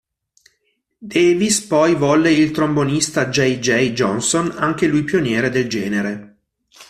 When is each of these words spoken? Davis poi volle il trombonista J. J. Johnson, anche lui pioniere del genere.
Davis 1.05 1.61
poi 1.61 1.93
volle 1.93 2.31
il 2.31 2.49
trombonista 2.49 3.29
J. 3.29 3.59
J. 3.59 3.91
Johnson, 3.91 4.49
anche 4.57 4.87
lui 4.87 5.03
pioniere 5.03 5.51
del 5.51 5.67
genere. 5.69 6.37